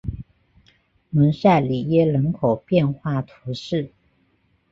[1.11, 3.91] 蒙塞里耶人口变化图示